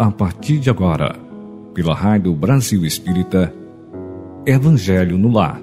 [0.00, 1.18] A partir de agora,
[1.74, 3.52] pela Rádio Brasil Espírita,
[4.46, 5.60] Evangelho no Lar.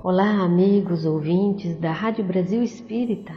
[0.00, 3.32] Olá, amigos ouvintes da Rádio Brasil Espírita.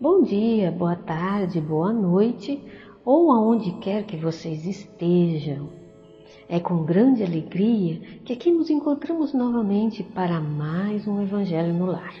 [0.00, 2.62] Bom dia, boa tarde, boa noite
[3.04, 5.68] ou aonde quer que vocês estejam.
[6.48, 12.14] É com grande alegria que aqui nos encontramos novamente para mais um Evangelho no Lar,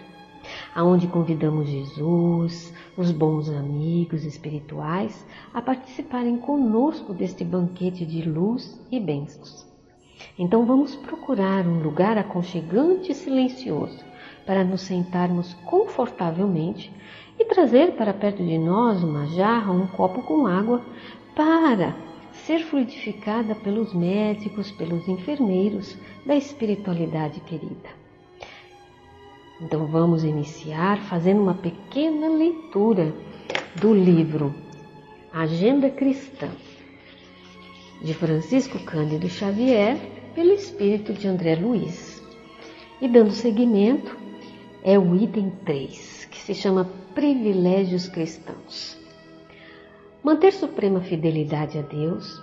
[0.76, 9.00] aonde convidamos Jesus, os bons amigos espirituais, a participarem conosco deste banquete de luz e
[9.00, 9.66] bênçãos.
[10.38, 14.04] Então vamos procurar um lugar aconchegante e silencioso
[14.44, 16.92] para nos sentarmos confortavelmente
[17.38, 20.82] e trazer para perto de nós uma jarra ou um copo com água
[21.34, 21.96] para
[22.32, 25.96] ser fluidificada pelos médicos, pelos enfermeiros
[26.26, 28.05] da espiritualidade querida.
[29.60, 33.14] Então vamos iniciar fazendo uma pequena leitura
[33.76, 34.54] do livro
[35.32, 36.48] Agenda Cristã
[38.02, 39.96] de Francisco Cândido Xavier
[40.34, 42.22] pelo espírito de André Luiz.
[43.00, 44.16] E dando seguimento
[44.82, 48.98] é o item 3, que se chama privilégios cristãos.
[50.22, 52.42] Manter suprema fidelidade a Deus,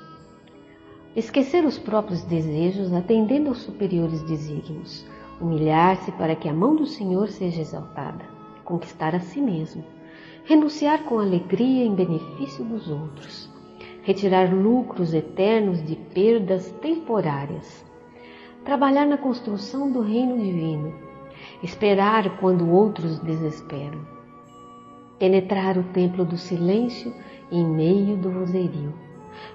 [1.15, 5.05] esquecer os próprios desejos atendendo aos superiores desígnios,
[5.43, 8.23] humilhar-se para que a mão do Senhor seja exaltada,
[8.63, 9.83] conquistar a si mesmo,
[10.45, 13.49] renunciar com alegria em benefício dos outros,
[14.03, 17.85] retirar lucros eternos de perdas temporárias,
[18.63, 20.93] trabalhar na construção do reino divino,
[21.61, 23.99] esperar quando outros desesperam,
[25.19, 27.13] penetrar o templo do silêncio
[27.51, 28.93] em meio do vozerio,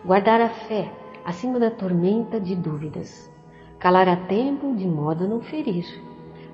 [0.05, 0.92] guardar a fé
[1.25, 3.30] acima da tormenta de dúvidas,
[3.79, 5.87] calar a tempo de modo a não ferir,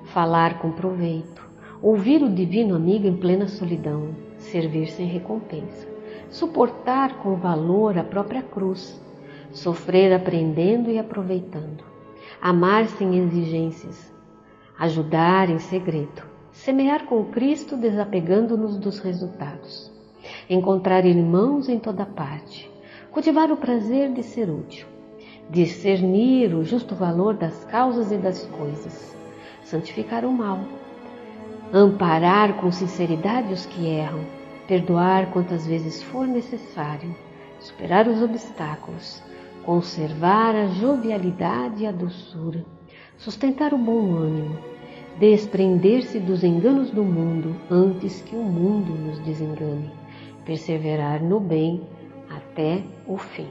[0.05, 1.43] falar com proveito,
[1.81, 5.87] ouvir o divino amigo em plena solidão, servir sem recompensa,
[6.29, 9.01] suportar com valor a própria cruz,
[9.51, 11.83] sofrer aprendendo e aproveitando,
[12.39, 14.13] amar sem exigências,
[14.77, 19.91] ajudar em segredo, semear com Cristo desapegando-nos dos resultados,
[20.47, 22.71] encontrar irmãos em toda parte,
[23.11, 24.94] cultivar o prazer de ser útil,
[25.49, 29.15] discernir o justo valor das causas e das coisas,
[29.63, 30.59] santificar o mal,
[31.73, 34.25] amparar com sinceridade os que erram,
[34.67, 37.15] perdoar quantas vezes for necessário,
[37.59, 39.21] superar os obstáculos,
[39.63, 42.65] conservar a jovialidade e a doçura,
[43.17, 44.57] sustentar o bom ânimo,
[45.19, 49.91] desprender-se dos enganos do mundo antes que o mundo nos desengane,
[50.45, 51.81] perseverar no bem
[52.29, 53.47] até o fim.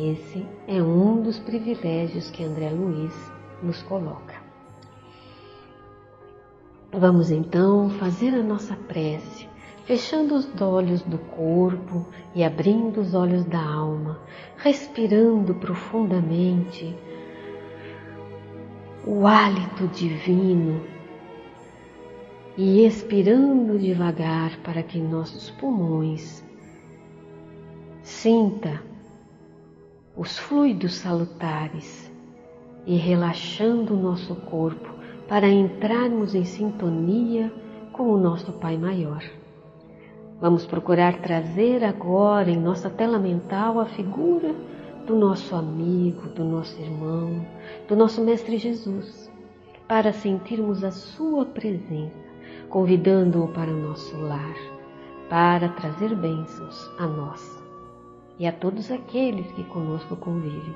[0.00, 3.12] Esse é um dos privilégios que André Luiz
[3.60, 4.36] nos coloca.
[6.92, 9.48] Vamos então fazer a nossa prece,
[9.86, 14.20] fechando os olhos do corpo e abrindo os olhos da alma,
[14.58, 16.96] respirando profundamente
[19.04, 20.80] o hálito divino
[22.56, 26.44] e expirando devagar para que nossos pulmões
[28.00, 28.87] sinta
[30.18, 32.12] os fluidos salutares
[32.84, 34.92] e relaxando o nosso corpo
[35.28, 37.52] para entrarmos em sintonia
[37.92, 39.22] com o nosso Pai Maior.
[40.40, 44.52] Vamos procurar trazer agora em nossa tela mental a figura
[45.06, 47.46] do nosso amigo, do nosso irmão,
[47.86, 49.30] do nosso Mestre Jesus,
[49.86, 52.12] para sentirmos a Sua presença,
[52.68, 54.56] convidando-o para o nosso lar,
[55.30, 57.57] para trazer bênçãos a nós
[58.38, 60.74] e a todos aqueles que conosco convivem.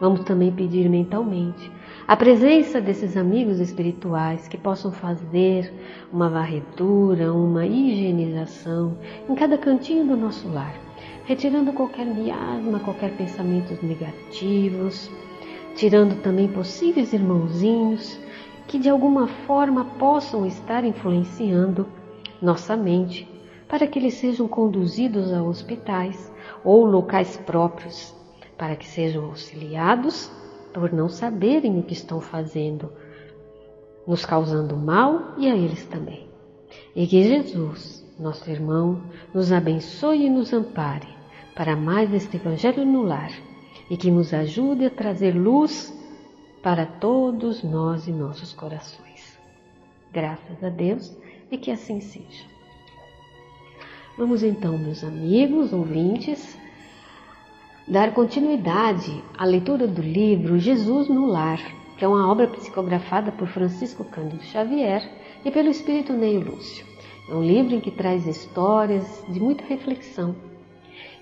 [0.00, 1.70] Vamos também pedir mentalmente
[2.06, 5.72] a presença desses amigos espirituais que possam fazer
[6.12, 8.96] uma varredura, uma higienização
[9.28, 10.88] em cada cantinho do nosso lar
[11.28, 15.10] retirando qualquer miasma, qualquer pensamentos negativos,
[15.76, 18.18] tirando também possíveis irmãozinhos
[18.66, 21.86] que de alguma forma possam estar influenciando
[22.40, 23.28] nossa mente
[23.68, 26.27] para que eles sejam conduzidos a hospitais
[26.64, 28.14] ou locais próprios,
[28.56, 30.30] para que sejam auxiliados
[30.72, 32.92] por não saberem o que estão fazendo,
[34.06, 36.28] nos causando mal e a eles também.
[36.94, 39.02] E que Jesus, nosso irmão,
[39.32, 41.08] nos abençoe e nos ampare
[41.54, 43.32] para mais este Evangelho no lar
[43.90, 45.92] e que nos ajude a trazer luz
[46.62, 49.38] para todos nós e nossos corações.
[50.12, 51.16] Graças a Deus
[51.50, 52.57] e que assim seja.
[54.18, 56.58] Vamos então, meus amigos, ouvintes,
[57.86, 61.60] dar continuidade à leitura do livro Jesus no Lar,
[61.96, 65.08] que é uma obra psicografada por Francisco Cândido Xavier
[65.44, 66.84] e pelo espírito Neio Lúcio.
[67.30, 70.34] É um livro em que traz histórias de muita reflexão.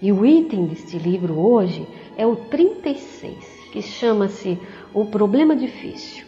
[0.01, 3.37] E o item deste livro hoje é o 36,
[3.73, 4.59] que chama-se
[4.95, 6.25] O Problema Difícil.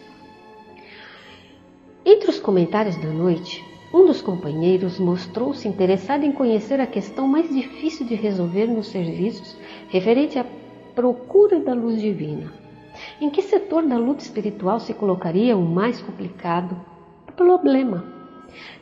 [2.05, 7.49] Entre os comentários da noite, um dos companheiros mostrou-se interessado em conhecer a questão mais
[7.49, 9.57] difícil de resolver nos serviços
[9.89, 10.45] referente à
[10.93, 12.53] procura da luz divina.
[13.19, 16.79] Em que setor da luta espiritual se colocaria o mais complicado
[17.35, 18.03] problema?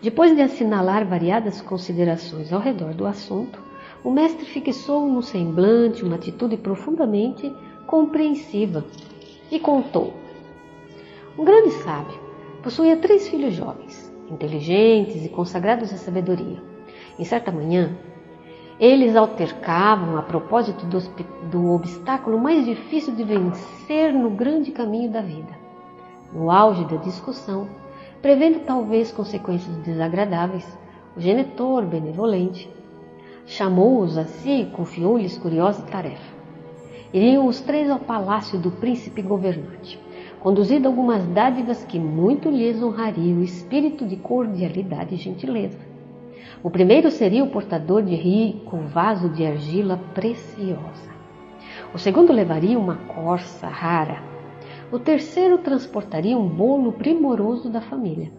[0.01, 3.61] Depois de assinalar variadas considerações ao redor do assunto,
[4.03, 7.53] o mestre fixou no semblante uma atitude profundamente
[7.85, 8.83] compreensiva
[9.49, 10.13] e contou.
[11.37, 12.19] Um grande sábio
[12.61, 13.86] possuía três filhos jovens
[14.29, 16.61] inteligentes e consagrados à sabedoria.
[17.17, 17.95] Em certa manhã,
[18.79, 20.99] eles altercavam a propósito do,
[21.49, 25.51] do obstáculo mais difícil de vencer no grande caminho da vida.
[26.31, 27.67] No auge da discussão,
[28.21, 30.77] prevendo talvez consequências desagradáveis,
[31.15, 32.69] o genitor benevolente
[33.45, 36.35] chamou-os a si e confiou-lhes curiosa tarefa.
[37.13, 39.97] Iriam os três ao palácio do príncipe governante
[40.39, 45.79] conduzido algumas dádivas que muito lhes honrariam o espírito de cordialidade e gentileza.
[46.63, 51.15] O primeiro seria o portador de rico vaso de argila preciosa.
[51.93, 54.21] O segundo levaria uma corça rara.
[54.91, 58.31] O terceiro transportaria um bolo primoroso da família.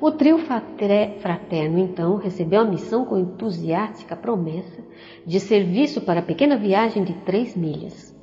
[0.00, 4.80] O trio fraterno, então, recebeu a missão com entusiástica promessa
[5.26, 8.16] de serviço para a pequena viagem de três milhas.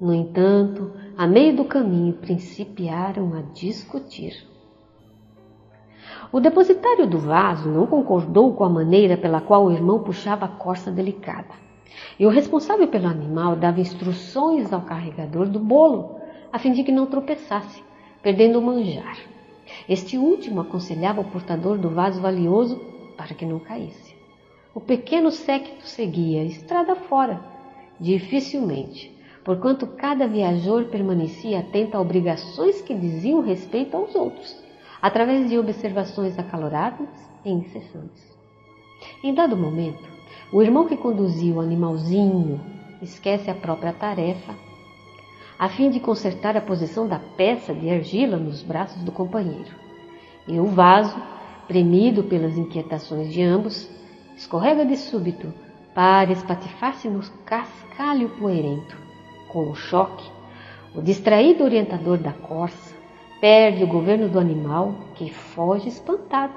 [0.00, 4.46] No entanto, a meio do caminho principiaram a discutir.
[6.32, 10.48] O depositário do vaso não concordou com a maneira pela qual o irmão puxava a
[10.48, 11.54] corça delicada.
[12.18, 16.16] E o responsável pelo animal dava instruções ao carregador do bolo,
[16.50, 17.82] a fim de que não tropeçasse,
[18.22, 19.18] perdendo o manjar.
[19.88, 22.80] Este último aconselhava o portador do vaso valioso
[23.16, 24.16] para que não caísse.
[24.74, 27.40] O pequeno séquito seguia, estrada fora,
[28.00, 34.56] dificilmente, porquanto cada viajor permanecia atento a obrigações que diziam respeito aos outros,
[35.00, 37.08] através de observações acaloradas
[37.44, 38.22] e incessantes.
[39.22, 40.08] Em dado momento,
[40.52, 42.60] o irmão que conduzia o animalzinho
[43.00, 44.54] esquece a própria tarefa,
[45.58, 49.70] a fim de consertar a posição da peça de argila nos braços do companheiro.
[50.46, 51.20] E o vaso,
[51.66, 53.88] premido pelas inquietações de ambos,
[54.36, 55.52] escorrega de súbito
[55.94, 59.02] para espatifar-se no cascalho poeirento
[59.52, 60.28] com o choque,
[60.94, 62.94] o distraído orientador da corça
[63.40, 66.54] perde o governo do animal que foge espantado,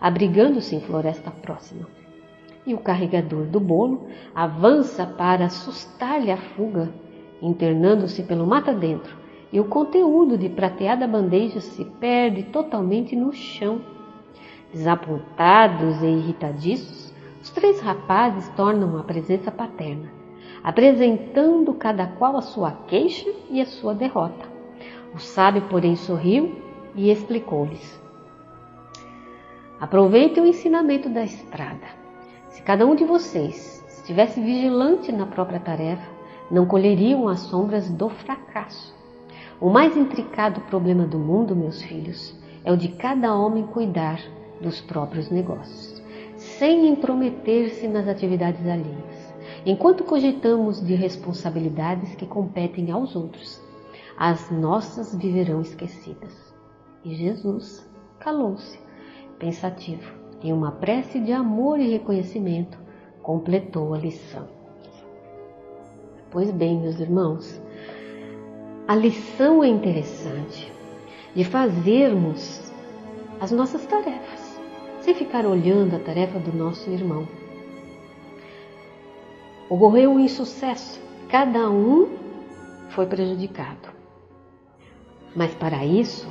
[0.00, 1.86] abrigando-se em floresta próxima.
[2.66, 6.92] E o carregador do bolo avança para assustar-lhe a fuga,
[7.42, 9.16] internando-se pelo mata dentro,
[9.52, 13.80] e o conteúdo de prateada bandeja se perde totalmente no chão.
[14.72, 20.19] Desapontados e irritadiços, os três rapazes tornam a presença paterna
[20.62, 24.48] apresentando cada qual a sua queixa e a sua derrota.
[25.14, 26.54] O sábio, porém, sorriu
[26.94, 28.00] e explicou-lhes:
[29.80, 32.00] Aproveitem o ensinamento da estrada.
[32.48, 36.08] Se cada um de vocês estivesse vigilante na própria tarefa,
[36.50, 38.94] não colheriam as sombras do fracasso.
[39.60, 44.20] O mais intricado problema do mundo, meus filhos, é o de cada homem cuidar
[44.60, 46.02] dos próprios negócios,
[46.36, 49.09] sem intrometer-se nas atividades alheias
[49.64, 53.60] enquanto cogitamos de responsabilidades que competem aos outros,
[54.16, 56.54] as nossas viverão esquecidas.
[57.04, 57.88] E Jesus
[58.18, 58.78] calou-se,
[59.38, 60.12] pensativo,
[60.42, 62.78] em uma prece de amor e reconhecimento,
[63.22, 64.48] completou a lição.
[66.30, 67.60] Pois bem, meus irmãos,
[68.86, 70.70] a lição é interessante
[71.34, 72.72] de fazermos
[73.40, 74.60] as nossas tarefas,
[75.00, 77.26] sem ficar olhando a tarefa do nosso irmão
[79.70, 82.08] Ocorreu um insucesso, cada um
[82.88, 83.88] foi prejudicado.
[85.34, 86.28] Mas para isso,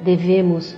[0.00, 0.76] devemos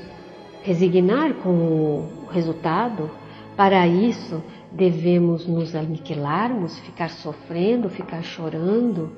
[0.63, 3.11] resignar com o resultado,
[3.55, 9.13] para isso, devemos nos aniquilarmos, ficar sofrendo, ficar chorando,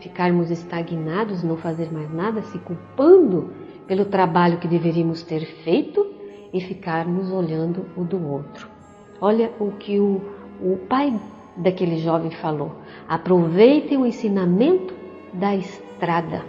[0.00, 3.52] ficarmos estagnados, não fazer mais nada, se culpando
[3.86, 6.04] pelo trabalho que deveríamos ter feito
[6.52, 8.68] e ficarmos olhando o do outro.
[9.20, 10.20] Olha o que o,
[10.60, 11.16] o pai
[11.58, 12.72] daquele jovem falou:
[13.08, 14.94] aproveitem o ensinamento
[15.32, 16.44] da estrada.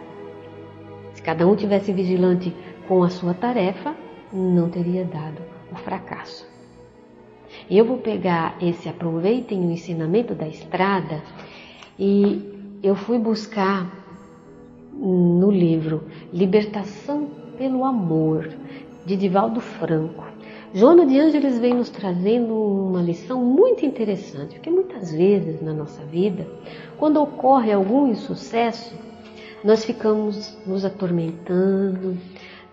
[1.13, 2.56] Se cada um tivesse vigilante
[2.88, 3.96] com a sua tarefa,
[4.32, 6.48] não teria dado o fracasso.
[7.70, 11.22] Eu vou pegar esse aproveitem o ensinamento da estrada
[11.98, 13.92] e eu fui buscar
[14.94, 18.50] no livro Libertação pelo Amor,
[19.06, 20.28] de Divaldo Franco.
[20.71, 26.03] Joana de Ângeles vem nos trazendo uma lição muito interessante, porque muitas vezes na nossa
[26.05, 26.47] vida,
[26.95, 28.93] quando ocorre algum insucesso,
[29.63, 32.15] nós ficamos nos atormentando,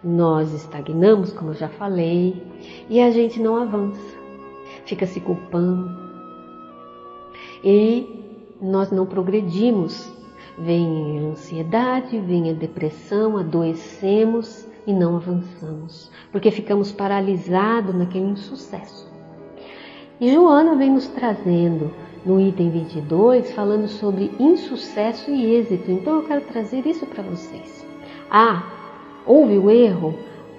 [0.04, 2.42] nós estagnamos, como eu já falei,
[2.90, 4.14] e a gente não avança,
[4.84, 5.90] fica se culpando.
[7.64, 8.22] E
[8.60, 10.14] nós não progredimos.
[10.58, 19.10] Vem a ansiedade, vem a depressão, adoecemos e não avançamos, porque ficamos paralisados naquele insucesso.
[20.20, 21.92] E Joana vem nos trazendo
[22.24, 25.90] no item 22, falando sobre insucesso e êxito.
[25.90, 27.86] Então eu quero trazer isso para vocês.
[28.30, 28.64] Ah,
[29.26, 30.14] houve o erro,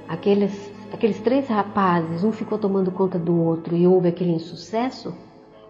[0.08, 5.14] aqueles, aqueles três rapazes, um ficou tomando conta do outro e houve aquele insucesso,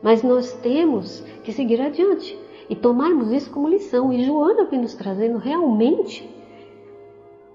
[0.03, 2.37] mas nós temos que seguir adiante
[2.69, 4.11] e tomarmos isso como lição.
[4.11, 6.29] E Joana vem nos trazendo realmente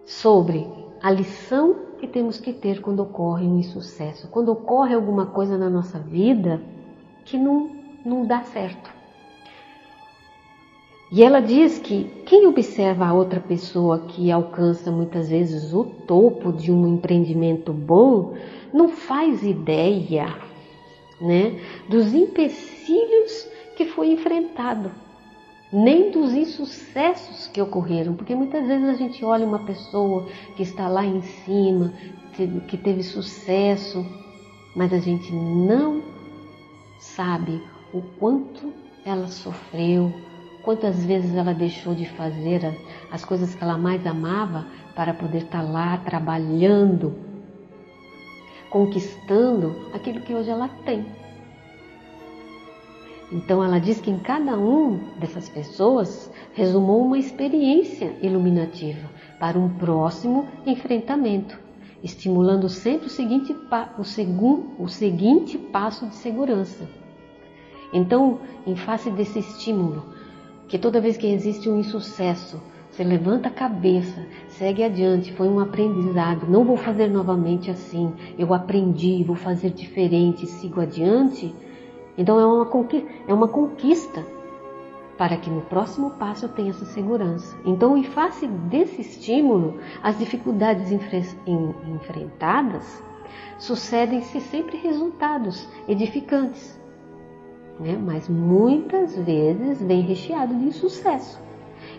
[0.04, 0.66] sobre
[1.02, 5.68] a lição que temos que ter quando ocorre um insucesso, quando ocorre alguma coisa na
[5.68, 6.62] nossa vida
[7.24, 7.70] que não,
[8.04, 8.90] não dá certo.
[11.10, 16.52] E ela diz que quem observa a outra pessoa que alcança muitas vezes o topo
[16.52, 18.34] de um empreendimento bom,
[18.72, 20.34] não faz ideia
[21.20, 24.90] né, dos empecilhos que foi enfrentado,
[25.72, 30.26] nem dos insucessos que ocorreram, porque muitas vezes a gente olha uma pessoa
[30.56, 31.92] que está lá em cima,
[32.68, 34.04] que teve sucesso,
[34.74, 36.02] mas a gente não
[36.98, 37.62] sabe
[37.92, 38.72] o quanto
[39.04, 40.12] ela sofreu,
[40.62, 42.78] quantas vezes ela deixou de fazer
[43.10, 47.32] as coisas que ela mais amava para poder estar lá trabalhando
[48.72, 51.04] conquistando aquilo que hoje ela tem.
[53.32, 59.08] Então ela diz que em cada um dessas pessoas resumou uma experiência iluminativa
[59.40, 61.58] para um próximo enfrentamento,
[62.02, 63.56] estimulando sempre o seguinte,
[63.98, 66.86] o, segundo, o seguinte passo de segurança.
[67.90, 70.04] Então, em face desse estímulo,
[70.68, 72.60] que toda vez que existe um insucesso,
[72.90, 76.46] você levanta a cabeça, segue adiante, foi um aprendizado.
[76.46, 78.12] Não vou fazer novamente assim.
[78.38, 81.54] Eu aprendi, vou fazer diferente, sigo adiante.
[82.16, 84.24] Então é uma conquista, é uma conquista
[85.16, 87.56] para que no próximo passo eu tenha essa segurança.
[87.64, 93.02] Então, em face desse estímulo, as dificuldades enfrentadas
[93.58, 96.78] sucedem-se sempre resultados edificantes,
[97.78, 97.96] né?
[97.96, 101.40] mas muitas vezes vem recheado de insucesso.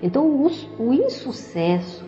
[0.01, 2.03] Então, o, o insucesso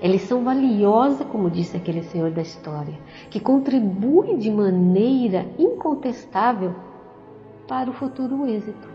[0.00, 2.94] é lição valiosa, como disse aquele senhor da história,
[3.30, 6.74] que contribui de maneira incontestável
[7.68, 8.88] para o futuro êxito.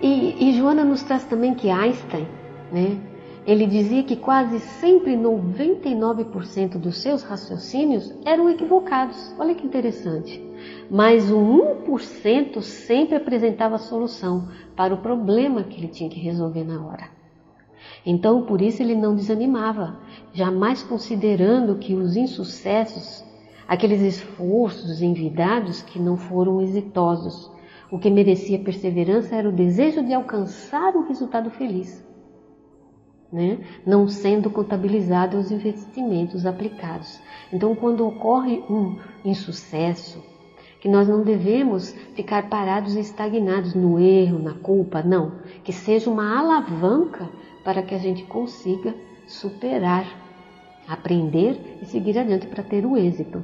[0.00, 2.26] E, e Joana nos traz também que Einstein,
[2.72, 2.98] né,
[3.44, 9.34] ele dizia que quase sempre 99% dos seus raciocínios eram equivocados.
[9.38, 10.40] Olha que interessante.
[10.88, 16.62] Mas o 1% sempre apresentava a solução para o problema que ele tinha que resolver
[16.62, 17.10] na hora.
[18.06, 19.98] Então, por isso ele não desanimava,
[20.32, 23.24] jamais considerando que os insucessos,
[23.66, 27.50] aqueles esforços envidados que não foram exitosos,
[27.90, 32.04] o que merecia perseverança era o desejo de alcançar um resultado feliz,
[33.32, 33.58] né?
[33.86, 37.20] não sendo contabilizado os investimentos aplicados.
[37.52, 40.22] Então, quando ocorre um insucesso,
[40.82, 45.36] que nós não devemos ficar parados e estagnados no erro, na culpa, não.
[45.62, 47.30] Que seja uma alavanca
[47.62, 48.92] para que a gente consiga
[49.24, 50.04] superar,
[50.88, 53.42] aprender e seguir adiante para ter o êxito.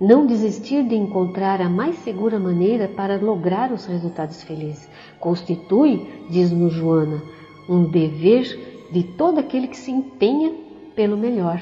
[0.00, 4.88] Não desistir de encontrar a mais segura maneira para lograr os resultados felizes.
[5.18, 7.22] Constitui, diz-nos Joana,
[7.68, 10.52] um dever de todo aquele que se empenha
[10.94, 11.60] pelo melhor.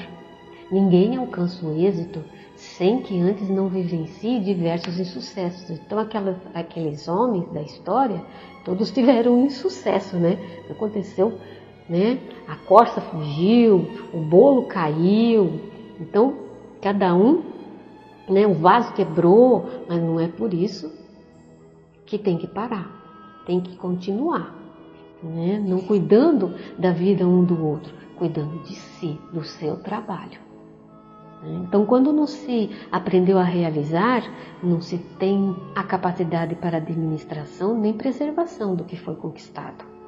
[0.71, 2.23] Ninguém alcança o êxito
[2.55, 5.69] sem que antes não vivencie diversos insucessos.
[5.69, 8.21] Então, aquelas, aqueles homens da história,
[8.65, 10.37] todos tiveram um insucesso, né?
[10.69, 11.39] Aconteceu,
[11.89, 12.19] né?
[12.47, 15.59] A corça fugiu, o bolo caiu.
[15.99, 16.35] Então,
[16.81, 17.41] cada um,
[18.29, 18.45] né?
[18.45, 20.93] O vaso quebrou, mas não é por isso
[22.05, 24.55] que tem que parar, tem que continuar,
[25.23, 25.63] né?
[25.65, 30.39] Não cuidando da vida um do outro, cuidando de si, do seu trabalho.
[31.43, 34.23] Então, quando não se aprendeu a realizar,
[34.61, 39.98] não se tem a capacidade para administração nem preservação do que foi conquistado.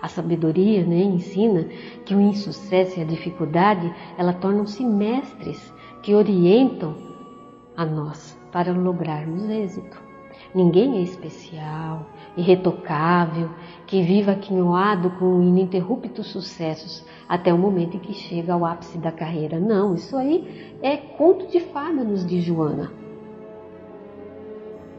[0.00, 1.64] A sabedoria né, ensina
[2.04, 5.72] que o insucesso e a dificuldade ela tornam-se mestres
[6.02, 6.96] que orientam
[7.76, 10.12] a nós para lograrmos êxito.
[10.54, 12.06] Ninguém é especial,
[12.36, 13.48] irretocável,
[13.86, 19.10] que viva quinhoado com ininterruptos sucessos até o momento em que chega ao ápice da
[19.10, 19.58] carreira.
[19.58, 22.92] Não, isso aí é conto de fada, nos diz Joana.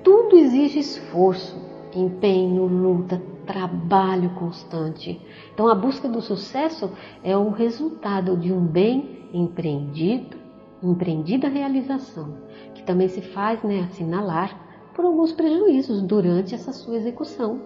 [0.04, 1.56] Tudo exige esforço,
[1.96, 5.22] empenho, luta, trabalho constante.
[5.54, 6.92] Então, a busca do sucesso
[7.24, 10.38] é o resultado de um bem empreendido,
[10.82, 12.38] empreendida realização,
[12.76, 14.60] que também se faz né, assinalar
[14.94, 17.62] por alguns prejuízos durante essa sua execução.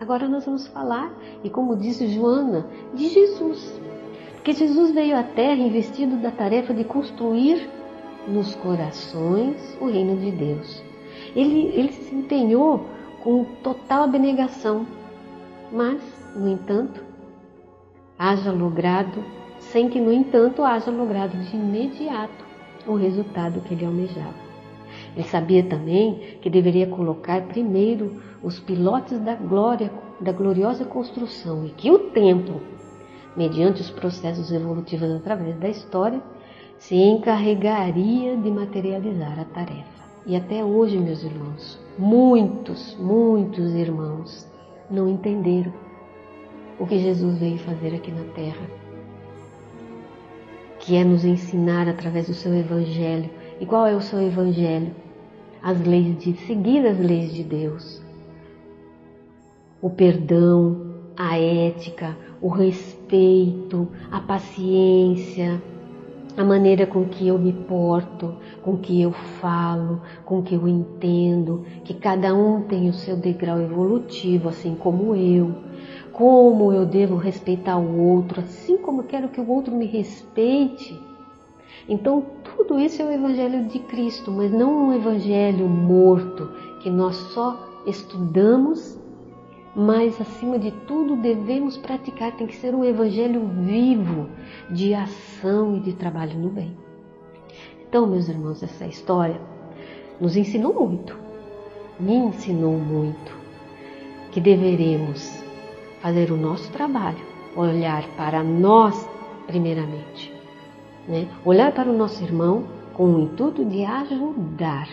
[0.00, 3.80] Agora nós vamos falar, e como disse Joana, de Jesus.
[4.34, 7.68] Porque Jesus veio à Terra investido da tarefa de construir
[8.26, 10.82] nos corações o reino de Deus.
[11.34, 12.84] Ele, ele se empenhou
[13.22, 14.86] com total abnegação,
[15.74, 16.00] mas,
[16.36, 17.02] no entanto,
[18.16, 19.24] haja logrado,
[19.58, 22.44] sem que, no entanto, haja logrado de imediato
[22.86, 24.44] o resultado que ele almejava.
[25.16, 29.90] Ele sabia também que deveria colocar primeiro os pilotes da glória,
[30.20, 32.62] da gloriosa construção e que o templo,
[33.36, 36.22] mediante os processos evolutivos através da história,
[36.78, 40.04] se encarregaria de materializar a tarefa.
[40.24, 44.53] E até hoje, meus irmãos, muitos, muitos irmãos
[44.94, 45.72] não entenderam
[46.78, 48.66] o que Jesus veio fazer aqui na terra,
[50.80, 53.30] que é nos ensinar através do seu evangelho.
[53.60, 54.92] E qual é o seu evangelho?
[55.64, 58.02] as leis de seguir as leis de Deus.
[59.80, 65.62] O perdão, a ética, o respeito, a paciência,
[66.36, 71.64] a maneira com que eu me porto, com que eu falo, com que eu entendo,
[71.84, 75.54] que cada um tem o seu degrau evolutivo, assim como eu,
[76.12, 80.98] como eu devo respeitar o outro, assim como eu quero que o outro me respeite.
[81.88, 86.48] Então, tudo isso é o Evangelho de Cristo, mas não um Evangelho morto,
[86.80, 88.98] que nós só estudamos,
[89.74, 92.32] mas acima de tudo devemos praticar.
[92.32, 94.28] Tem que ser um Evangelho vivo,
[94.70, 96.76] de ação e de trabalho no bem.
[97.88, 99.40] Então, meus irmãos, essa história
[100.20, 101.16] nos ensinou muito,
[101.98, 103.36] me ensinou muito,
[104.30, 105.42] que deveremos
[106.00, 107.24] fazer o nosso trabalho,
[107.56, 109.08] olhar para nós
[109.46, 110.34] primeiramente
[111.08, 111.28] né?
[111.44, 114.88] Olhar para o nosso irmão com o intuito de ajudar.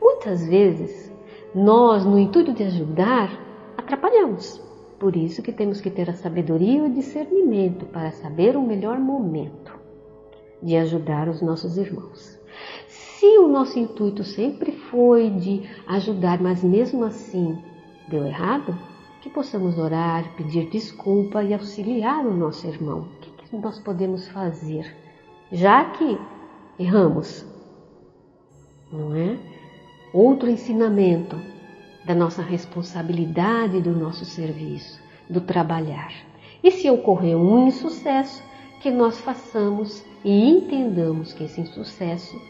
[0.00, 1.12] Muitas vezes,
[1.54, 3.30] nós, no intuito de ajudar,
[3.92, 4.60] atrapalhamos.
[4.98, 8.98] Por isso que temos que ter a sabedoria e o discernimento para saber o melhor
[8.98, 9.72] momento
[10.62, 12.38] de ajudar os nossos irmãos.
[12.88, 17.58] Se o nosso intuito sempre foi de ajudar, mas mesmo assim
[18.08, 18.76] deu errado,
[19.20, 23.00] que possamos orar, pedir desculpa e auxiliar o nosso irmão.
[23.00, 24.86] O que nós podemos fazer
[25.50, 26.18] já que
[26.78, 27.44] erramos,
[28.90, 29.38] não é?
[30.12, 31.36] Outro ensinamento
[32.04, 36.12] da nossa responsabilidade do nosso serviço, do trabalhar.
[36.62, 38.42] E se ocorrer um insucesso,
[38.80, 42.40] que nós façamos e entendamos que esse insucesso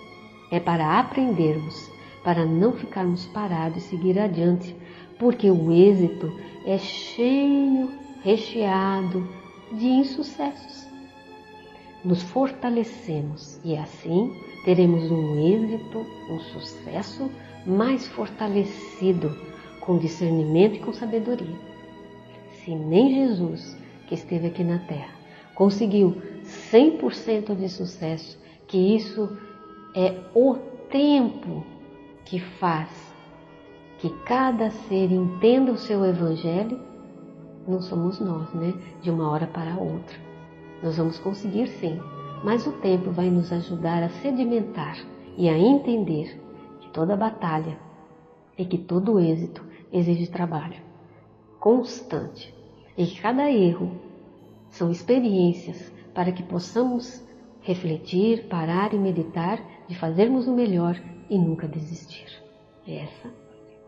[0.51, 1.91] é para aprendermos,
[2.25, 4.75] para não ficarmos parados e seguir adiante,
[5.19, 6.33] porque o êxito
[6.65, 7.91] é cheio,
[8.23, 9.29] recheado
[9.73, 10.93] de insucessos
[12.05, 14.33] nos fortalecemos e assim
[14.65, 15.99] teremos um êxito,
[16.31, 17.31] um sucesso
[17.67, 19.37] mais fortalecido
[19.81, 21.59] com discernimento e com sabedoria.
[22.53, 25.15] Se nem Jesus, que esteve aqui na terra,
[25.55, 26.17] conseguiu
[26.73, 29.37] 100% de sucesso, que isso
[29.95, 30.55] é o
[30.91, 31.65] tempo
[32.25, 33.13] que faz
[34.03, 36.81] que cada ser entenda o seu evangelho,
[37.69, 38.75] não somos nós, né?
[39.01, 40.19] De uma hora para outra.
[40.83, 42.01] Nós vamos conseguir sim,
[42.43, 44.99] mas o tempo vai nos ajudar a sedimentar
[45.39, 46.42] e a entender
[46.93, 47.79] toda batalha
[48.57, 50.93] e que todo êxito exige trabalho
[51.63, 52.53] constante
[52.99, 53.93] e que cada erro
[54.69, 57.25] são experiências para que possamos
[57.61, 61.01] refletir, parar e meditar de fazermos o melhor
[61.31, 62.27] e nunca desistir.
[62.87, 63.31] Essa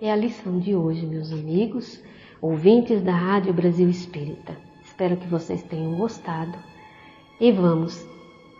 [0.01, 2.01] é a lição de hoje, meus amigos,
[2.41, 4.57] ouvintes da Rádio Brasil Espírita.
[4.85, 6.57] Espero que vocês tenham gostado
[7.41, 8.07] e vamos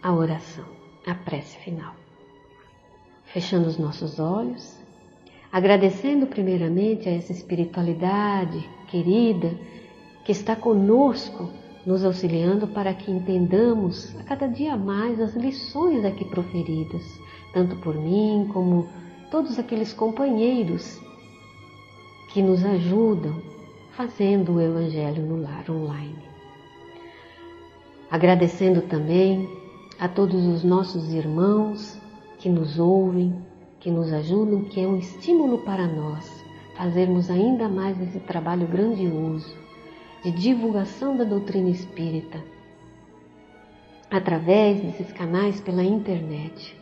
[0.03, 0.65] à oração,
[1.07, 2.04] à prece final.
[3.35, 4.79] Fechando os nossos olhos,
[5.51, 9.51] agradecendo primeiramente a essa espiritualidade querida
[10.25, 11.51] que está conosco,
[11.85, 17.03] nos auxiliando para que entendamos a cada dia mais as lições aqui proferidas,
[17.53, 18.89] tanto por mim como
[19.33, 21.01] todos aqueles companheiros
[22.33, 23.43] que nos ajudam
[23.97, 26.23] fazendo o Evangelho no Lar online.
[28.09, 29.49] Agradecendo também
[29.99, 32.04] a todos os nossos irmãos
[32.45, 33.35] que nos ouvem,
[33.81, 36.45] que nos ajudam, que é um estímulo para nós
[36.77, 39.57] fazermos ainda mais esse trabalho grandioso
[40.23, 42.45] de divulgação da doutrina espírita
[44.11, 46.79] através desses canais pela internet,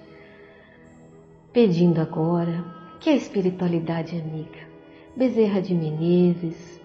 [1.53, 2.64] pedindo agora
[2.98, 4.66] que a espiritualidade amiga,
[5.16, 6.81] Bezerra de Menezes,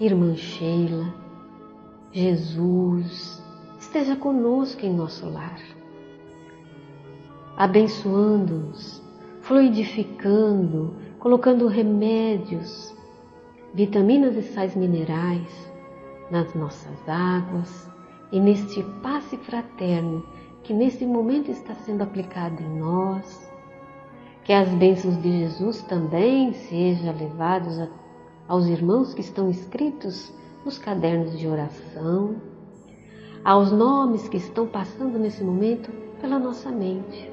[0.00, 1.14] Irmã Sheila,
[2.10, 3.44] Jesus,
[3.78, 5.60] esteja conosco em nosso lar,
[7.56, 9.02] abençoando-nos,
[9.42, 12.94] fluidificando, colocando remédios,
[13.72, 15.72] vitaminas e sais minerais
[16.30, 17.90] nas nossas águas
[18.32, 20.24] e neste passe fraterno
[20.62, 23.52] que nesse momento está sendo aplicado em nós.
[24.42, 27.88] Que as bênçãos de Jesus também sejam levadas
[28.48, 30.32] aos irmãos que estão escritos
[30.64, 32.36] nos cadernos de oração,
[33.44, 35.90] aos nomes que estão passando nesse momento
[36.20, 37.30] pela nossa mente,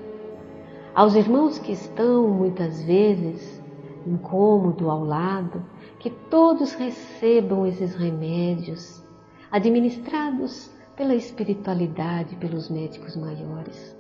[0.94, 3.62] aos irmãos que estão muitas vezes
[4.06, 5.64] incômodo ao lado,
[6.00, 9.04] que todos recebam esses remédios
[9.52, 13.96] administrados pela espiritualidade, pelos médicos maiores,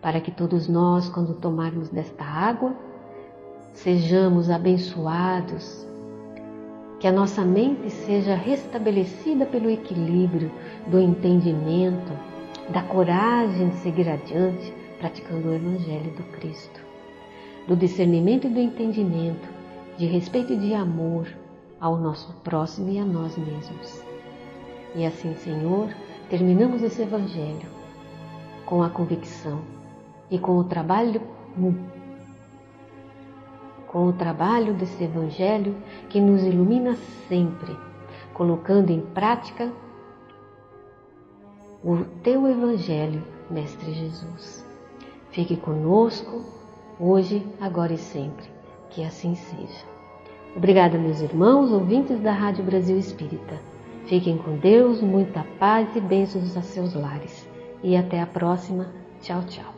[0.00, 2.74] para que todos nós, quando tomarmos desta água,
[3.72, 5.86] sejamos abençoados,
[6.98, 10.50] que a nossa mente seja restabelecida pelo equilíbrio
[10.88, 12.12] do entendimento,
[12.70, 16.88] da coragem de seguir adiante, praticando o Evangelho do Cristo
[17.68, 19.46] do discernimento e do entendimento,
[19.98, 21.28] de respeito e de amor
[21.78, 24.02] ao nosso próximo e a nós mesmos.
[24.94, 25.94] E assim, Senhor,
[26.30, 27.68] terminamos esse Evangelho
[28.64, 29.60] com a convicção
[30.30, 31.20] e com o trabalho
[33.86, 35.76] com o trabalho desse Evangelho
[36.08, 36.96] que nos ilumina
[37.28, 37.76] sempre,
[38.32, 39.70] colocando em prática
[41.84, 44.67] o teu Evangelho, Mestre Jesus.
[45.30, 46.42] Fique conosco
[46.98, 48.46] hoje, agora e sempre.
[48.90, 49.84] Que assim seja.
[50.56, 53.60] Obrigada, meus irmãos, ouvintes da Rádio Brasil Espírita.
[54.06, 57.48] Fiquem com Deus, muita paz e bênçãos a seus lares.
[57.82, 58.86] E até a próxima.
[59.20, 59.77] Tchau, tchau.